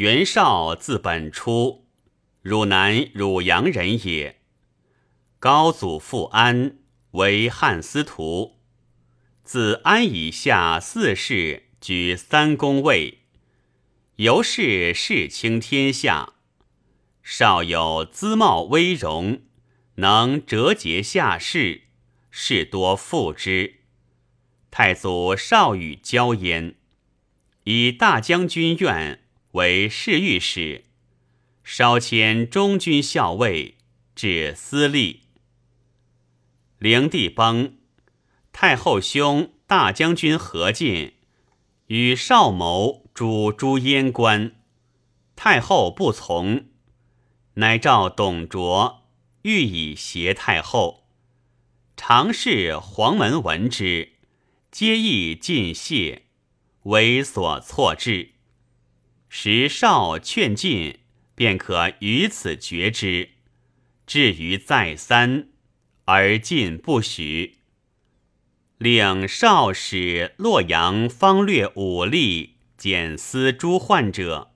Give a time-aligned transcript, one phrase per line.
[0.00, 1.84] 袁绍字本初，
[2.40, 4.40] 汝南汝阳人也。
[5.38, 6.78] 高祖父安
[7.10, 8.60] 为汉司徒，
[9.44, 13.18] 自安以下四世居三公位，
[14.16, 16.32] 由是世倾天下。
[17.22, 19.42] 少有姿貌威容，
[19.96, 21.82] 能折节下士，
[22.30, 23.80] 士多附之。
[24.70, 26.76] 太祖少与交焉，
[27.64, 30.84] 以大将军院为侍御史，
[31.64, 33.78] 稍迁中军校尉，
[34.14, 35.22] 至司隶。
[36.78, 37.76] 灵帝崩，
[38.52, 41.14] 太后兄大将军何进
[41.86, 44.52] 与少谋主诛燕关，
[45.34, 46.66] 太后不从，
[47.54, 49.02] 乃召董卓，
[49.42, 51.08] 欲以挟太后。
[51.96, 54.12] 常侍黄门闻之，
[54.70, 56.26] 皆议尽谢，
[56.84, 58.29] 为所错置。
[59.30, 60.98] 时少劝进，
[61.34, 63.30] 便可于此决之。
[64.06, 65.46] 至于再三。
[66.06, 67.58] 而进不许，
[68.78, 74.50] 令少使洛阳方略武力检司诸患者，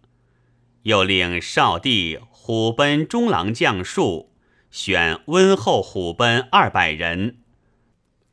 [0.82, 4.32] 又令少帝虎贲中郎将数
[4.72, 7.38] 选温厚虎贲二百人，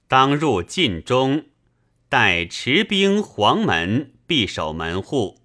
[0.08, 1.46] 当入晋中，
[2.10, 5.41] 待持兵黄门，闭守门户。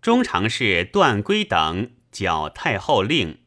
[0.00, 3.38] 中常侍段归等矫太后令，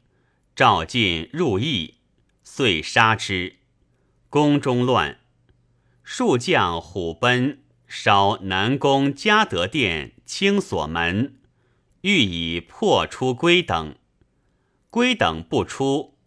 [0.55, 1.95] 召进入邑。
[2.43, 3.55] 遂杀之，
[4.29, 5.19] 宫中乱。
[6.03, 11.39] 数将虎奔，烧南宫嘉德殿，清锁门，
[12.01, 13.95] 欲以破出归等。
[14.91, 16.19] 归等不出，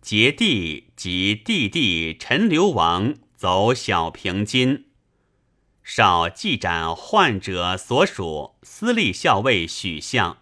[0.00, 4.86] 节帝及弟弟陈留王走小平津。
[5.82, 10.38] 少记斩患者所属私立校尉许相，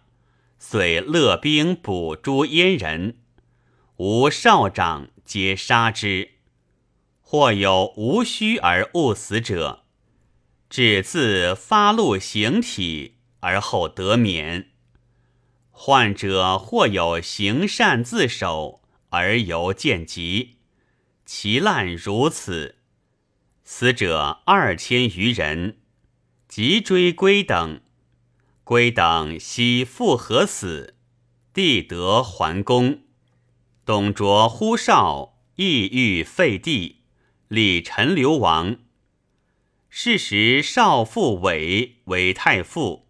[0.59, 3.17] 遂勒兵捕诛阉人。
[3.97, 6.31] 吾少长皆杀之，
[7.21, 9.83] 或有无须而误死者，
[10.69, 14.67] 只自发露形体而后得免。
[15.69, 20.57] 患者或有行善自首而犹见疾，
[21.25, 22.77] 其滥如此。
[23.63, 25.79] 死者二千余人，
[26.47, 27.81] 急追归等，
[28.63, 30.95] 归等悉复合死，
[31.53, 33.03] 帝得还宫。
[33.85, 37.01] 董卓呼少，意欲废帝，
[37.47, 38.77] 立陈留王。
[39.89, 43.07] 是时少父韦为太傅，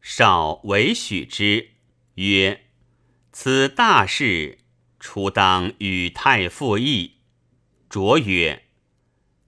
[0.00, 1.70] 少韦许之，
[2.14, 2.66] 曰
[3.32, 4.58] ：“此大事，
[5.00, 7.16] 初当与太傅议。”
[7.90, 8.66] 卓曰：“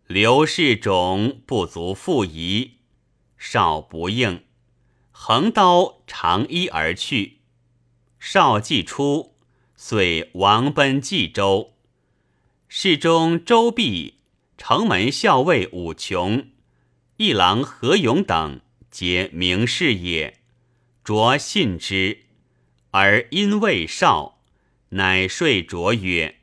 [0.06, 2.78] 刘氏种不足复疑。”
[3.36, 4.44] 少不应，
[5.10, 7.40] 横刀长揖而去。
[8.18, 9.34] 少既出。
[9.76, 11.74] 遂王奔冀州，
[12.68, 14.20] 侍中周弼、
[14.56, 16.52] 城门校尉武琼、
[17.18, 18.60] 一郎何勇等
[18.90, 20.40] 皆名士也，
[21.02, 22.20] 卓信之，
[22.92, 24.40] 而因未少，
[24.90, 26.36] 乃说卓曰：“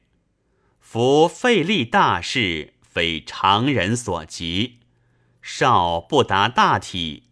[0.79, 4.79] 夫废立大事，非常人所及。
[5.41, 7.23] 少不达大体，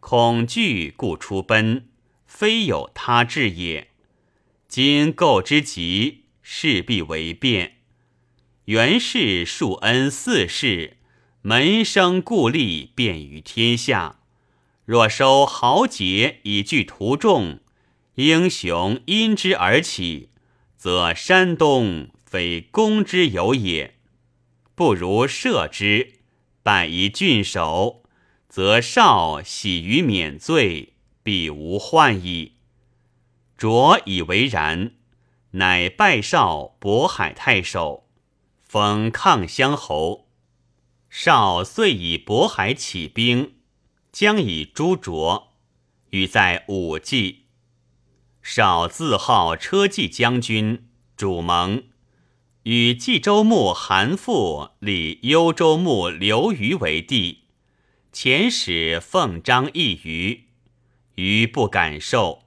[0.00, 1.88] 恐惧故出奔，
[2.24, 3.88] 非有他志也。”
[4.68, 7.78] 今构之急，势必为变。
[8.66, 10.98] 袁氏树恩四世，
[11.42, 14.20] 门生故吏遍于天下。
[14.84, 17.60] 若收豪杰以聚徒众，
[18.14, 20.30] 英雄因之而起，
[20.76, 23.97] 则山东非公之有也。
[24.78, 26.20] 不如赦之，
[26.62, 28.04] 拜一郡守，
[28.48, 30.94] 则少喜于免罪，
[31.24, 32.58] 必无患矣。
[33.56, 34.92] 卓以为然，
[35.50, 38.08] 乃拜少渤海太守，
[38.62, 40.28] 封抗乡侯。
[41.10, 43.54] 少遂以渤海起兵，
[44.12, 45.54] 将以诛卓，
[46.10, 47.46] 与在武纪。
[48.40, 51.82] 少自号车骑将军，主盟，
[52.68, 57.44] 与冀州牧韩馥立幽州牧刘虞为帝，
[58.12, 60.48] 遣使奉章一隅，
[61.14, 62.42] 虞不敢受。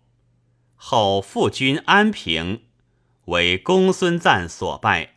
[0.75, 2.65] 后复军安平，
[3.25, 5.15] 为公孙瓒所败。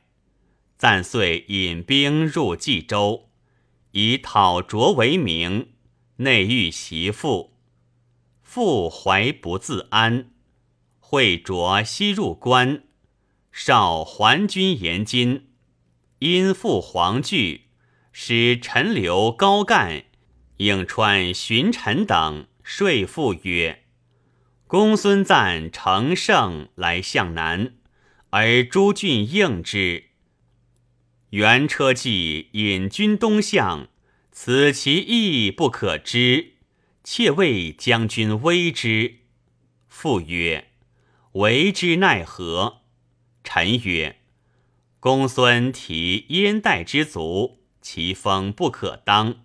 [0.78, 3.28] 瓒遂引兵入冀州，
[3.90, 5.74] 以讨卓为名，
[6.16, 7.58] 内遇袭父。
[8.40, 10.30] 父怀不自安，
[10.98, 12.84] 会卓西入关，
[13.56, 15.50] 少还军延津。
[16.18, 17.68] 因父黄惧，
[18.10, 20.06] 使陈留、高干、
[20.58, 23.84] 颍川荀臣等说父曰。
[24.66, 27.74] 公孙瓒乘胜来向南，
[28.30, 30.06] 而诸郡应之。
[31.30, 33.86] 原车骑引军东向，
[34.32, 36.54] 此其意不可知，
[37.04, 39.20] 切谓将军危之。
[39.86, 40.72] 父曰
[41.34, 42.80] ：“为之奈何？”
[43.44, 44.16] 臣曰
[44.98, 49.44] ：“公孙提燕代之族，其风不可当。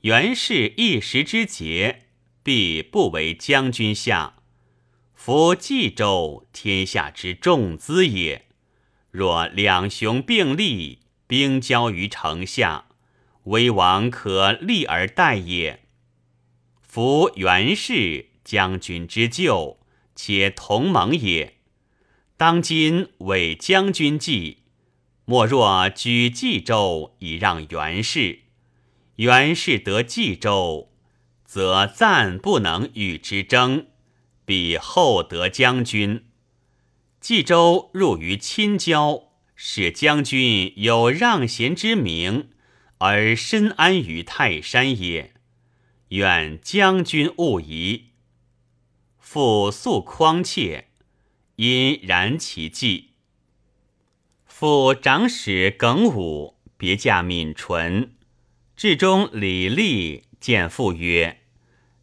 [0.00, 2.06] 袁氏一时之节，
[2.42, 4.34] 必不为将军下。
[5.14, 8.46] 夫冀州天下之重资也。
[9.12, 10.98] 若两雄并立，
[11.28, 12.88] 兵交于城下，
[13.44, 15.84] 威王可立而待也。
[16.80, 19.78] 夫袁氏将军之旧，
[20.16, 21.58] 且同盟也。”
[22.42, 24.64] 当今为将军计，
[25.26, 28.40] 莫若举冀州以让袁氏。
[29.14, 30.90] 袁氏得冀州，
[31.44, 33.86] 则暂不能与之争，
[34.44, 36.24] 必后得将军。
[37.20, 42.50] 冀州入于亲交，使将军有让贤之名，
[42.98, 45.32] 而深安于泰山也。
[46.08, 48.06] 愿将军勿疑。
[49.20, 50.88] 复素匡切。
[51.62, 53.10] 因然其计。
[54.46, 58.16] 父长史耿武别驾闽纯，
[58.74, 61.42] 至中李立见父曰：“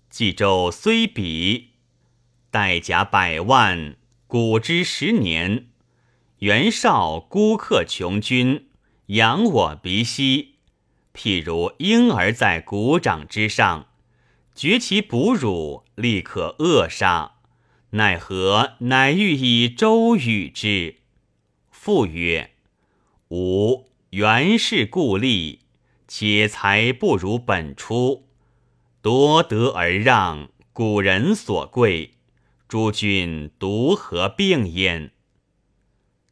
[0.10, 1.72] 冀州虽比，
[2.50, 3.98] 代甲百万，
[4.28, 5.68] 古之十年。
[6.38, 8.70] 袁绍孤客穷军，
[9.08, 10.56] 养我鼻息，
[11.14, 13.90] 譬如婴儿在鼓掌之上，
[14.56, 17.34] 绝其哺乳，立可扼杀。”
[17.92, 20.98] 奈何乃欲以周与之？
[21.72, 22.52] 父曰
[23.30, 25.60] ：“吾原是故吏，
[26.08, 28.28] 且才不如本初，
[29.02, 32.12] 夺得而让，古人所贵。
[32.68, 35.12] 诸君独何病焉？”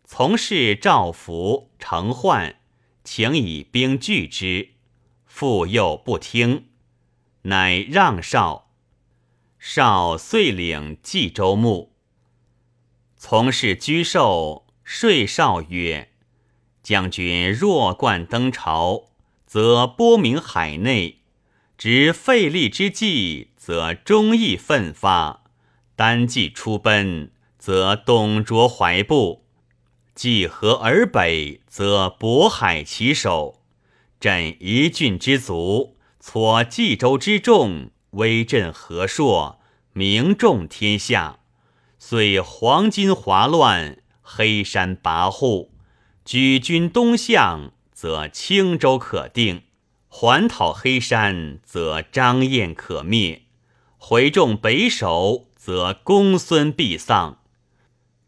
[0.06, 2.58] 从事赵福、程焕，
[3.04, 4.70] 请以兵拒之，
[5.26, 6.68] 父又不听，
[7.42, 8.67] 乃让少。
[9.60, 11.92] 少遂领冀州牧，
[13.18, 16.10] 从事居寿，说少曰
[16.84, 19.10] ：“将军若冠登朝，
[19.48, 21.22] 则播名海内；
[21.76, 25.42] 执费力之际，则忠义奋发；
[25.96, 29.42] 单骑出奔，则董卓怀步；
[30.14, 33.64] 济河而北，则渤海其首。
[34.20, 39.60] 朕一郡之卒，挫冀州之众。”威震河朔，
[39.94, 41.40] 名重天下。
[42.00, 45.70] 遂黄金华乱，黑山跋扈。
[46.26, 49.62] 举军东向，则青州可定；
[50.08, 53.44] 还讨黑山，则张燕可灭；
[53.98, 57.40] 回众北守，则公孙必丧。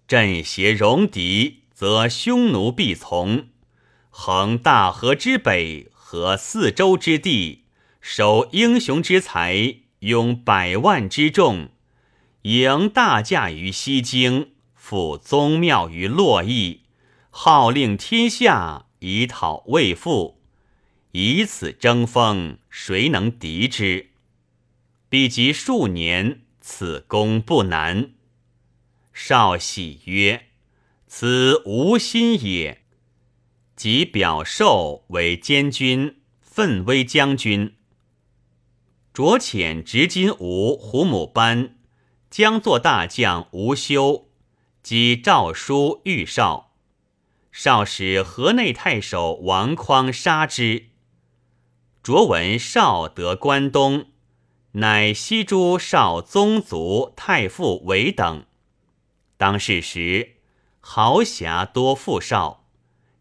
[0.07, 3.47] 阵胁戎狄，则匈奴必从。
[4.09, 7.65] 横大河之北，和四周之地。
[8.01, 11.69] 守英雄之才，拥百万之众，
[12.43, 16.83] 迎大驾于西京，复宗庙于洛邑，
[17.29, 20.41] 号令天下，以讨魏父。
[21.11, 24.11] 以此争锋，谁能敌之？
[25.09, 28.11] 彼及数年，此功不难。
[29.11, 30.45] 少喜曰
[31.07, 32.83] ：“此无心也。”
[33.75, 37.75] 即表授为监军，奋威将军。
[39.19, 41.75] 卓遣执金吾胡母班，
[42.29, 44.29] 将作大将吴修，
[44.81, 46.71] 及诏书御少。
[47.51, 50.85] 少使河内太守王匡杀之。
[52.01, 54.05] 卓闻少得关东，
[54.71, 58.45] 乃西诸少宗族太傅韦等。
[59.35, 60.37] 当世时，
[60.79, 62.63] 豪侠多富少，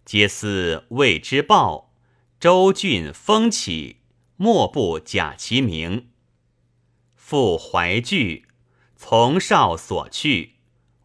[0.05, 1.91] 皆似魏之暴，
[2.39, 3.97] 州郡风起。
[4.39, 6.09] 莫不假其名。
[7.17, 8.47] 复怀惧，
[8.97, 10.55] 从少所去，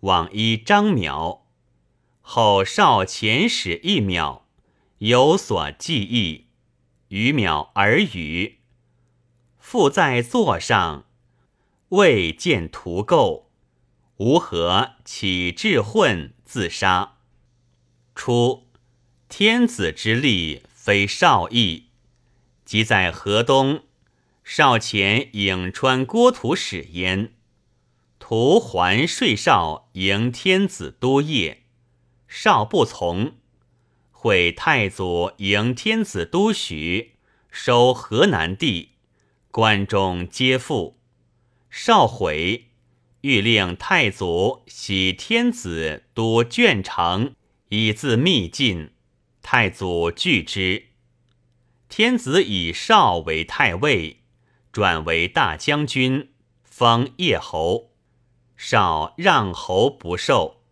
[0.01, 1.41] 往依张邈。
[2.21, 4.43] 后少遣使一邈，
[4.99, 6.45] 有所记忆，
[7.09, 8.59] 与邈耳语。
[9.57, 11.05] 复在座上，
[11.89, 13.49] 未见图构，
[14.17, 17.17] 吾何起智混自杀？
[18.13, 18.67] 初，
[19.27, 21.89] 天子之力，非少意。
[22.65, 23.83] 即在河东，
[24.43, 27.33] 少前颍川郭图使焉。
[28.19, 31.57] 图还税少迎天子都邺，
[32.27, 33.33] 少不从。
[34.11, 37.15] 会太祖迎天子都许，
[37.51, 38.91] 收河南地，
[39.51, 40.97] 关中皆附。
[41.69, 42.69] 少悔，
[43.21, 47.35] 欲令太祖喜天子都卷城，
[47.67, 48.91] 以自密进。
[49.41, 50.92] 太祖拒之。
[51.95, 54.23] 天子以少为太尉，
[54.71, 56.31] 转为大将军，
[56.63, 57.91] 封叶侯。
[58.57, 60.63] 少让侯不受，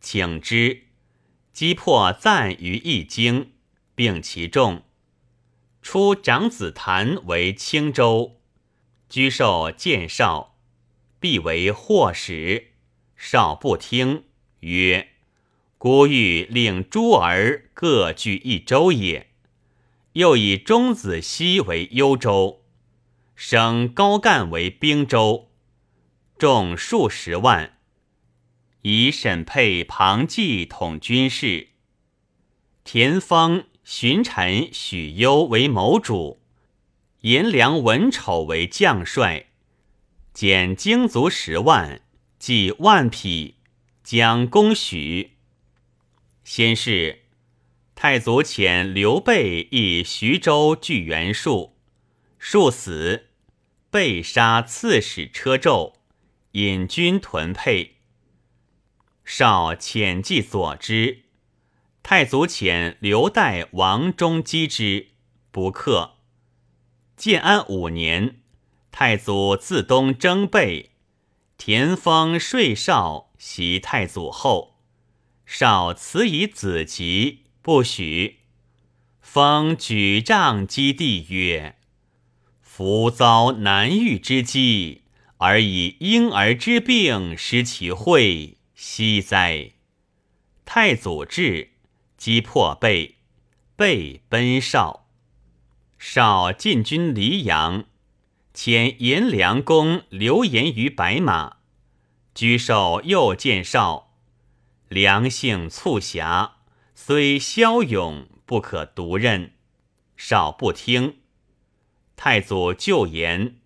[0.00, 0.86] 请之，
[1.52, 3.52] 击破赞于一京，
[3.94, 4.82] 并其众。
[5.82, 8.40] 出长子谭为青州，
[9.08, 10.56] 居受见少，
[11.20, 12.72] 必为祸使。
[13.14, 14.24] 少不听，
[14.58, 15.10] 曰
[15.78, 19.28] ：“孤欲令诸儿各据一州也。”
[20.16, 22.64] 又以钟子期为幽州，
[23.34, 25.50] 升高干为兵州。
[26.38, 27.76] 众数十万，
[28.80, 31.68] 以沈沛、庞纪统军事。
[32.82, 36.40] 田丰、荀臣、许攸为谋主，
[37.20, 39.48] 颜良、文丑为将帅，
[40.32, 42.00] 减精卒十万，
[42.38, 43.56] 计万匹，
[44.02, 45.32] 将攻许。
[46.42, 47.25] 先是，
[47.96, 51.78] 太祖遣刘备以徐州据袁术，
[52.38, 53.30] 术死，
[53.90, 55.94] 被杀刺史车胄。
[56.52, 57.96] 引军屯沛，
[59.24, 61.22] 少遣计佐之。
[62.02, 65.08] 太祖遣刘岱、王忠击之，
[65.50, 66.16] 不克。
[67.16, 68.42] 建安五年，
[68.92, 70.92] 太祖自东征备，
[71.56, 74.76] 田丰税少袭太祖后，
[75.46, 78.42] 少辞以子疾，不许。
[79.20, 81.74] 封举杖击地曰
[82.62, 85.02] ：“夫遭难遇之机。”
[85.38, 89.72] 而以婴儿之病失其惠，惜哉！
[90.64, 91.72] 太祖至，
[92.16, 93.16] 击破备，
[93.74, 95.08] 备奔少，
[95.98, 97.86] 少进军黎阳，
[98.54, 101.56] 遣颜良公刘延于白马，
[102.32, 104.14] 居受又见少，
[104.88, 106.55] 良性促狭，
[106.98, 109.52] 虽骁勇，不可独任。
[110.16, 111.18] 少不听，
[112.16, 113.56] 太祖救言，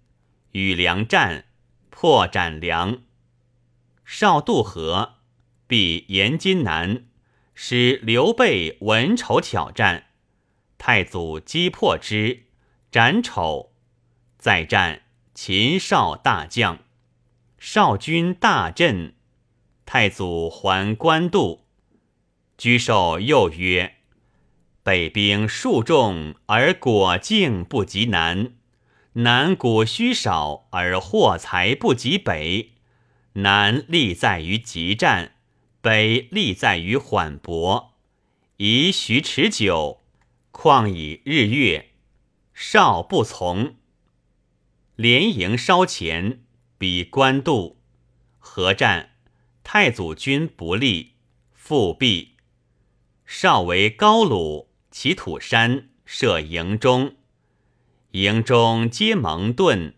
[0.51, 1.45] 与良战。
[1.91, 3.03] 破斩梁，
[4.05, 5.15] 少渡河，
[5.69, 7.05] 必延津南，
[7.55, 10.07] 使刘备、文丑挑战，
[10.77, 12.47] 太祖击破之，
[12.91, 13.73] 斩丑。
[14.39, 15.03] 再战，
[15.35, 16.81] 秦少大将，
[17.59, 19.15] 少军大振，
[19.87, 21.67] 太祖还官渡，
[22.61, 23.95] 居寿又曰
[24.85, 28.53] ：“北兵数众，而果境不及南。”
[29.25, 32.73] 南谷虚少而货财不及北，
[33.33, 35.37] 南利在于急战，
[35.81, 37.95] 北利在于缓搏。
[38.59, 40.03] 宜徐持久，
[40.51, 41.93] 况以日月。
[42.53, 43.77] 少不从，
[44.97, 46.43] 连营稍前，
[46.77, 47.79] 比官渡，
[48.39, 49.13] 合战，
[49.65, 51.13] 太祖军不利，
[51.55, 52.30] 复避。
[53.33, 57.15] 少为高鲁，其土山，设营中。
[58.11, 59.95] 营中皆蒙盾，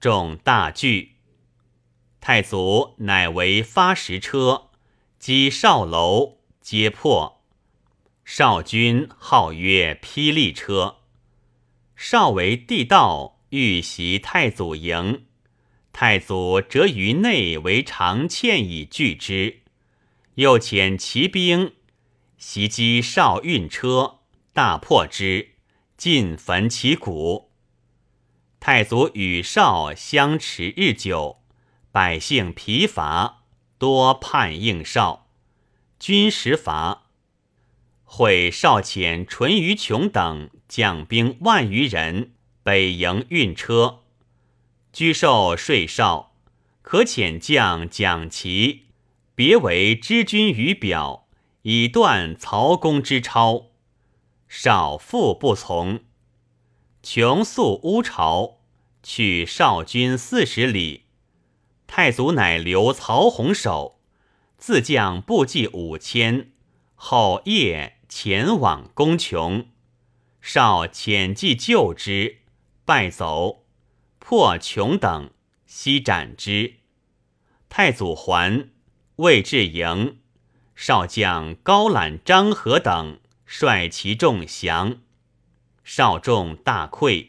[0.00, 1.12] 众大惧。
[2.20, 4.70] 太祖乃为发石车，
[5.20, 7.44] 击少楼，皆破。
[8.24, 10.96] 少军号曰霹雳车。
[11.94, 15.26] 少为地道，欲袭太祖营，
[15.92, 19.60] 太祖折于内为长堑以拒之。
[20.34, 21.72] 又遣骑兵
[22.38, 24.20] 袭击少运车，
[24.52, 25.56] 大破之。
[25.96, 27.50] 尽焚其骨。
[28.60, 31.38] 太祖与少相持日久，
[31.90, 33.44] 百姓疲乏，
[33.78, 35.28] 多叛应少。
[35.98, 37.04] 军食乏，
[38.04, 44.00] 会少遣淳于琼等将兵万余人北营运车。
[44.92, 46.34] 居受税少，
[46.82, 48.88] 可遣将蒋齐，
[49.34, 51.25] 别为知军于表，
[51.68, 53.70] 以断曹公之超。
[54.46, 56.04] 少父不从，
[57.02, 58.60] 穷宿乌巢，
[59.02, 61.06] 取少军四十里。
[61.88, 63.98] 太祖乃留曹洪守，
[64.56, 66.52] 自将部骑五千，
[66.94, 69.66] 后夜前往攻穷。
[70.40, 72.42] 少遣计救之，
[72.84, 73.64] 败走，
[74.20, 75.32] 破穷等，
[75.66, 76.74] 悉斩之。
[77.68, 78.68] 太祖还，
[79.16, 80.20] 未至营，
[80.76, 83.18] 少将高览、张合等。
[83.48, 84.98] 率其众降，
[85.84, 87.28] 少众大溃。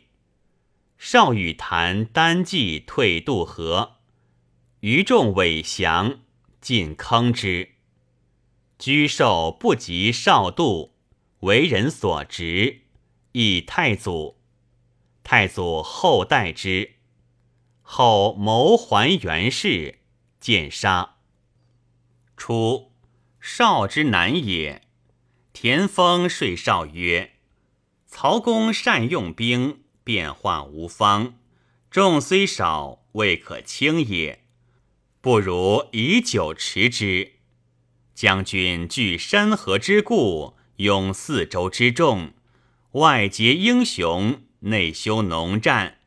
[0.97, 3.97] 少与谭单骑退渡河，
[4.79, 6.21] 余众尾降，
[6.59, 7.73] 尽坑之。
[8.79, 10.95] 居寿不及少渡，
[11.41, 12.81] 为人所执，
[13.33, 14.39] 以太祖。
[15.23, 16.95] 太祖后代之，
[17.83, 19.99] 后谋还袁氏，
[20.39, 21.17] 见杀。
[22.35, 22.86] 初，
[23.49, 24.81] 少之难也。
[25.53, 27.31] 田丰说少曰
[28.05, 31.35] ：“曹公善用兵，变化无方，
[31.89, 34.43] 众虽少，未可轻也。
[35.21, 37.35] 不如以久持之。
[38.13, 42.33] 将军据山河之固，拥四周之众，
[42.91, 45.99] 外结英雄，内修农战，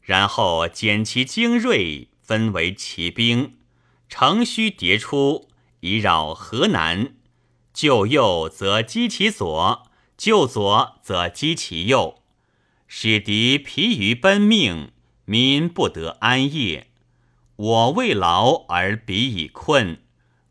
[0.00, 3.56] 然后减其精锐，分为骑兵，
[4.08, 5.48] 乘虚迭出，
[5.82, 7.14] 以扰河南。”
[7.72, 12.22] 救右则击其左，救左则击其右，
[12.86, 14.92] 使敌疲于奔命，
[15.24, 16.88] 民不得安业。
[17.56, 20.02] 我未劳而彼已困，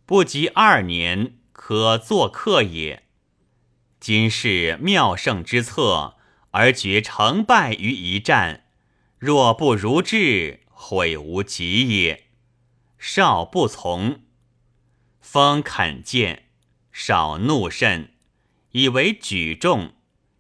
[0.08, 3.04] 不及二年，可作客也。
[4.00, 6.16] 今是妙胜之策，
[6.50, 8.64] 而决成败于一战，
[9.20, 12.26] 若不如志，悔无及也。
[12.98, 14.22] 少不从，
[15.22, 16.50] 风肯见。
[16.92, 18.12] 少怒甚，
[18.72, 19.94] 以为举重，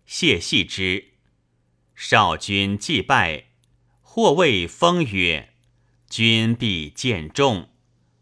[0.05, 1.13] 谢系之。
[1.95, 3.45] 少君既败，
[4.01, 5.53] 或谓封曰
[6.09, 7.69] ：“君必见重。”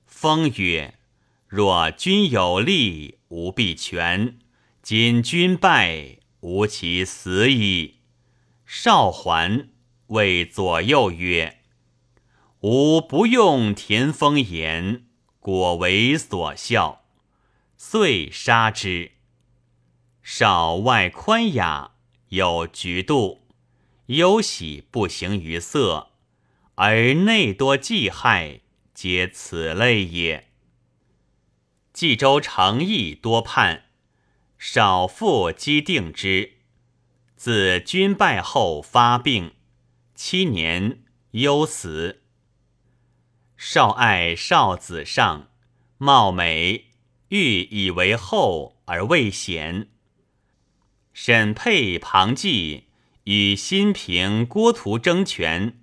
[0.05, 0.99] 封曰
[1.47, 4.35] ：“若君有力，吾必全；
[4.83, 8.01] 今君败，吾其死矣。”
[8.63, 9.69] 少还，
[10.07, 11.61] 谓左右曰
[12.61, 15.05] ：“吾不用田丰言，
[15.39, 17.03] 果为所效。”
[17.77, 19.13] 遂杀之。
[20.21, 21.91] 少外宽雅，
[22.27, 23.47] 有局度，
[24.07, 26.09] 忧喜不形于色，
[26.75, 28.59] 而内多忌害，
[28.93, 30.49] 皆此类也。
[31.93, 33.85] 冀州城邑多叛，
[34.57, 36.57] 少复击定之。
[37.35, 39.53] 自军败后发病，
[40.13, 42.23] 七年忧死。
[43.61, 45.49] 少爱少子上，
[45.97, 46.85] 貌美。
[47.27, 49.89] 欲以为后而未显。
[51.11, 52.85] 沈佩、庞纪
[53.25, 55.77] 与新平、郭图争权，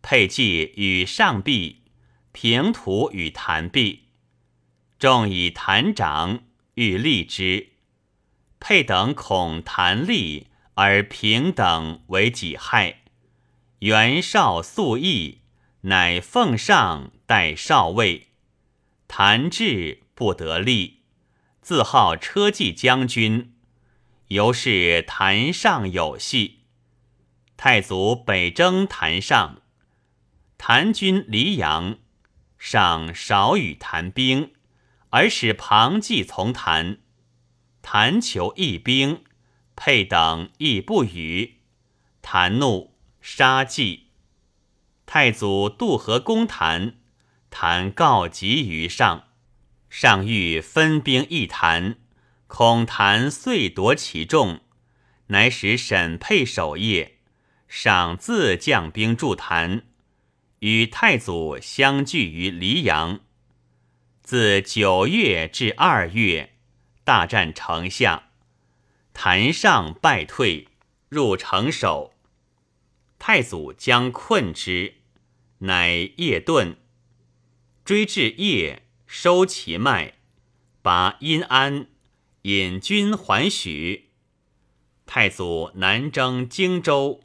[0.00, 1.82] 佩纪与上弼，
[2.30, 4.04] 平图与谭弼，
[5.00, 7.72] 众以谭长，欲立之。
[8.60, 13.02] 佩等恐谭立而平等为己害，
[13.80, 15.40] 袁绍素义，
[15.82, 18.28] 乃奉上代少尉。
[19.08, 20.02] 谭志。
[20.14, 21.00] 不得力，
[21.62, 23.54] 自号车骑将军，
[24.28, 26.60] 由是坛上有戏。
[27.56, 29.62] 太祖北征坛上，
[30.58, 31.98] 谭军黎阳，
[32.56, 34.52] 上少与谭兵，
[35.10, 36.98] 而使庞纪从谭。
[37.80, 39.24] 谭求一兵，
[39.74, 41.62] 沛等亦不与。
[42.20, 44.11] 谭怒，杀纪。
[45.14, 46.94] 太祖渡河攻谭，
[47.50, 49.24] 谭告急于上。
[49.90, 51.98] 上欲分兵一坛，
[52.46, 54.60] 恐谭遂夺其众，
[55.26, 57.18] 乃使沈沛守夜。
[57.68, 59.82] 赏自将兵助坛，
[60.60, 63.20] 与太祖相聚于黎阳。
[64.22, 66.54] 自九月至二月，
[67.04, 68.30] 大战城下，
[69.12, 70.68] 谭上败退，
[71.10, 72.14] 入城守。
[73.18, 74.94] 太祖将困之，
[75.62, 76.76] 乃夜遁，
[77.84, 78.84] 追至夜。
[79.14, 80.14] 收其脉，
[80.80, 81.86] 拔阴安，
[82.42, 84.08] 引军还许。
[85.04, 87.20] 太祖南征荆州，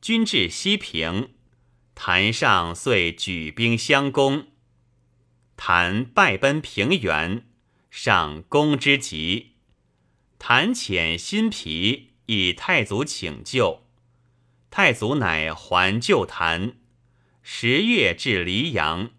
[0.00, 1.34] 军至西平，
[1.94, 4.46] 谭上遂举兵相攻。
[5.58, 7.46] 谭败奔平原，
[7.90, 9.56] 上攻之急。
[10.38, 13.82] 谭遣新皮以太祖请救，
[14.70, 16.78] 太祖乃还救谭。
[17.42, 19.10] 十月至黎阳。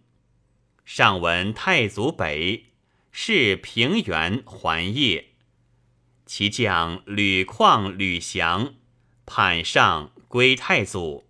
[0.86, 2.66] 上闻太祖北，
[3.12, 5.30] 是平原还业。
[6.26, 8.76] 其将吕旷、吕翔
[9.26, 11.28] 叛上归太祖。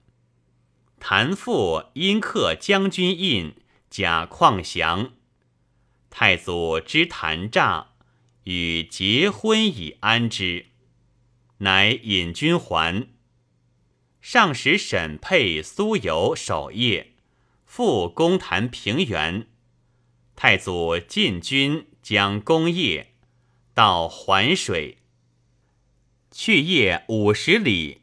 [1.00, 3.56] 谭父因刻将军印，
[3.90, 5.14] 假旷降。
[6.10, 7.94] 太祖知谭诈，
[8.44, 10.68] 与结婚以安之，
[11.60, 13.08] 乃引军还。
[14.22, 17.14] 上使沈沛、苏游守夜，
[17.66, 19.48] 复攻谭平原。
[20.36, 23.14] 太祖进军将攻业，
[23.74, 25.00] 到环水，
[26.32, 28.02] 去业五十里，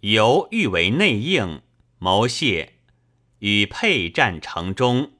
[0.00, 1.62] 犹欲为内应，
[1.98, 2.74] 谋谢，
[3.40, 5.12] 与沛战城中，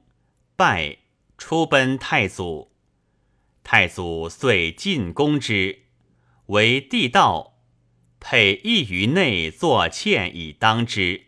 [0.55, 0.97] 败，
[1.37, 2.71] 出奔太祖。
[3.63, 5.83] 太祖遂进攻之，
[6.47, 7.58] 为地道，
[8.19, 11.25] 配一于内作堑以当之。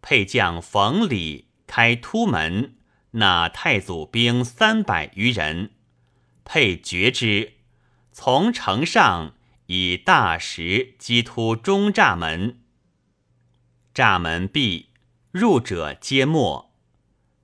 [0.00, 2.74] 配将冯礼开突门。
[3.12, 5.70] 纳太祖兵三百余人，
[6.44, 7.54] 配绝之，
[8.12, 9.36] 从城上
[9.66, 12.60] 以大石击突中栅门。
[13.94, 14.90] 栅门闭，
[15.30, 16.70] 入者皆没。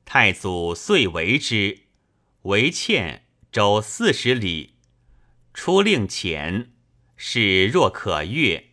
[0.05, 1.85] 太祖遂为之，
[2.42, 4.75] 为欠周四十里。
[5.55, 6.72] 出令前，
[7.25, 8.71] 是若可悦，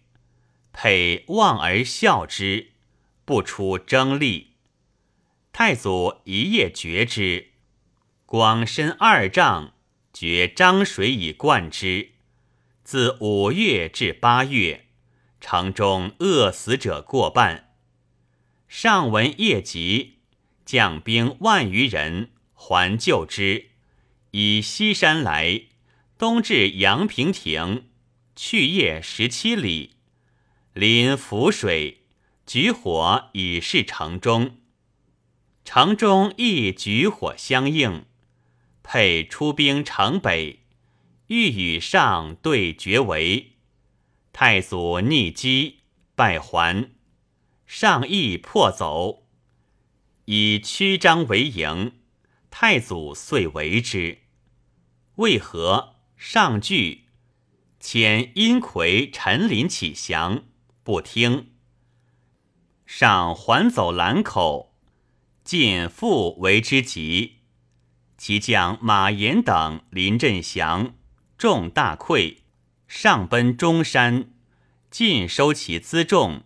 [0.74, 2.72] 配望而笑之，
[3.24, 4.56] 不出争利。
[5.54, 7.52] 太祖一夜决之，
[8.26, 9.74] 广深二丈，
[10.12, 12.14] 决漳水以灌之。
[12.84, 14.88] 自五月至八月，
[15.40, 17.76] 城中饿死者过半。
[18.68, 20.22] 上闻夜急，
[20.66, 23.70] 将兵万余人还救之，
[24.32, 25.66] 以西山来，
[26.18, 27.89] 东至阳平亭，
[28.42, 29.98] 去夜十七里，
[30.72, 32.06] 临涪水，
[32.46, 34.56] 举火以示城中。
[35.66, 38.06] 城中亦举火相应，
[38.82, 40.62] 配出兵城北，
[41.28, 43.58] 欲与上对决为。
[44.32, 45.80] 太祖逆击，
[46.16, 46.92] 败还。
[47.68, 49.28] 上亦破走，
[50.24, 51.92] 以曲张为营。
[52.50, 54.20] 太祖遂为之。
[55.16, 57.09] 为何上惧？
[57.82, 60.44] 遣殷魁、陈琳起降，
[60.84, 61.52] 不听。
[62.86, 64.76] 上还走兰口。
[65.44, 67.38] 晋复为之急，
[68.18, 70.94] 其将马延等临阵降，
[71.40, 72.38] 众大溃，
[72.88, 74.32] 上奔中山，
[74.92, 76.44] 尽收其辎重，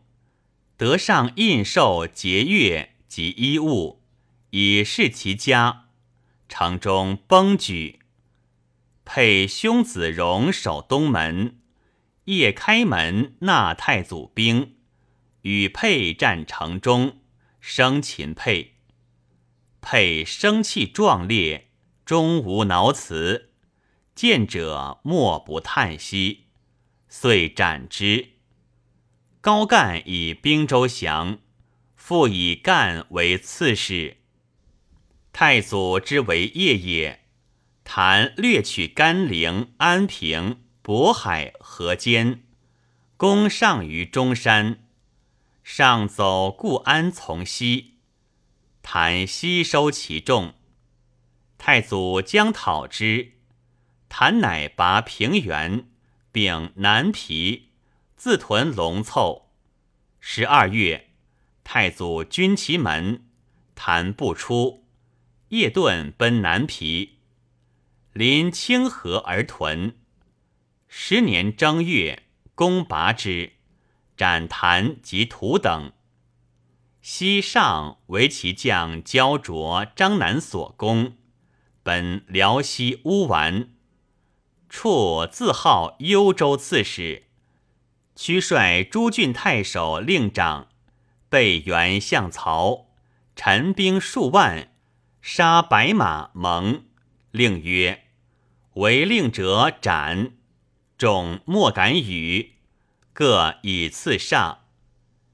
[0.77, 4.01] 得上印绶节钺及衣物，
[4.51, 5.87] 以示其家。
[6.47, 7.99] 城中崩举，
[9.05, 11.59] 配兄子荣守东门，
[12.25, 14.77] 夜开门纳太祖兵，
[15.41, 17.19] 与沛战城中，
[17.59, 18.75] 生擒沛。
[19.81, 21.69] 沛生气壮烈，
[22.05, 23.51] 终无挠辞，
[24.15, 26.45] 见者莫不叹息，
[27.09, 28.29] 遂斩之。
[29.41, 31.39] 高干以兵州降，
[31.97, 34.17] 复以干为刺史。
[35.33, 37.22] 太祖之为业也，
[37.83, 42.43] 谭略取甘陵、安平、渤海、河间，
[43.17, 44.85] 攻上于中山，
[45.63, 47.99] 上走固安从西。
[48.81, 50.55] 谭吸收其众，
[51.57, 53.33] 太祖将讨之，
[54.09, 55.87] 谭乃拔平原，
[56.31, 57.69] 并南皮，
[58.15, 59.51] 自屯龙凑。
[60.19, 61.11] 十二月，
[61.63, 63.25] 太祖军其门，
[63.75, 64.85] 谭不出，
[65.49, 67.12] 夜遁奔南皮，
[68.13, 69.97] 临清河而屯。
[70.87, 72.23] 十年正月，
[72.53, 73.53] 攻拔之，
[74.15, 75.91] 斩谭及屠等。
[77.01, 81.17] 西上为其将焦灼、张南所攻，
[81.81, 83.69] 本辽西乌丸。
[84.69, 87.23] 处自号幽州刺史，
[88.15, 90.67] 驱率诸郡太守、令长，
[91.29, 92.89] 备援向曹，
[93.35, 94.71] 陈兵数万，
[95.19, 96.85] 杀白马蒙。
[97.33, 98.03] 令曰
[98.75, 100.33] ：“违令者斩。”
[100.99, 102.51] 众莫敢语，
[103.11, 104.59] 各以次上。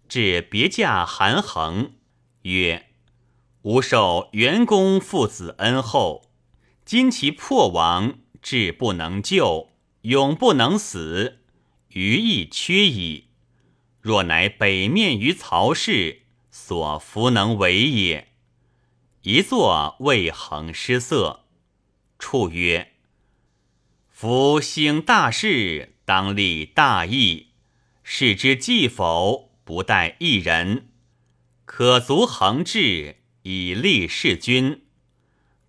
[0.07, 1.95] 至别驾韩衡
[2.43, 2.88] 曰
[3.63, 6.31] ：“吾受元公父子恩厚，
[6.85, 9.69] 今其破亡，志不能救，
[10.03, 11.41] 永不能死，
[11.89, 13.27] 余亦缺矣。
[13.99, 18.29] 若乃北面于曹氏，所弗能为也。”
[19.23, 21.41] 一坐未恒失色。
[22.19, 22.93] 处曰
[24.12, 27.47] ：“夫兴大事，当立大义，
[28.03, 30.89] 事之既否？”不待一人，
[31.63, 34.88] 可足横志以立世君。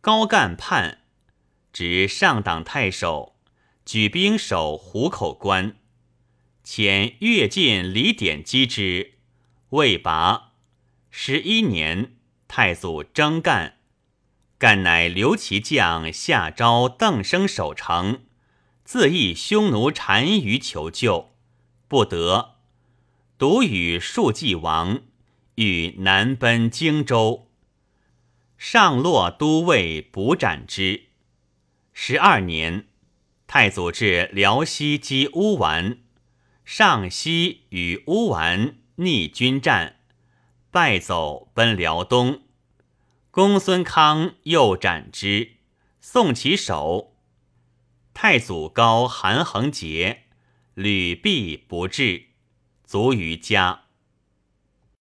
[0.00, 1.02] 高干叛，
[1.70, 3.36] 执上党太守，
[3.84, 5.76] 举兵守虎口关。
[6.64, 9.18] 遣越进李典击之，
[9.68, 10.54] 未拔。
[11.10, 12.16] 十一年，
[12.48, 13.79] 太祖征干，
[14.60, 18.24] 干乃留其将夏昭、邓生守城，
[18.84, 21.30] 自缢匈奴单于求救，
[21.88, 22.56] 不得。
[23.38, 25.00] 独与数季王，
[25.54, 27.48] 欲南奔荆州。
[28.58, 31.04] 上洛都尉捕斩之。
[31.94, 32.88] 十二年，
[33.46, 36.00] 太祖至辽西击乌丸，
[36.66, 40.00] 上西与乌丸逆军战，
[40.70, 42.42] 败走奔辽东。
[43.32, 45.52] 公孙康又斩之，
[46.00, 47.14] 送其首。
[48.12, 50.24] 太祖高韩衡节，
[50.74, 52.24] 屡避不至。
[52.84, 53.79] 卒于家。